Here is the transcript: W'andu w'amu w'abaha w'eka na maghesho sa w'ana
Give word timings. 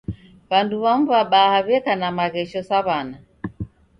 W'andu 0.49 0.75
w'amu 0.83 1.05
w'abaha 1.13 1.57
w'eka 1.67 1.93
na 2.01 2.09
maghesho 2.17 2.61
sa 2.69 2.77
w'ana 2.85 3.15